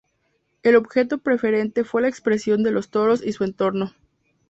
[0.63, 3.93] El objeto preferente fue la expresión de los toros y su entorno.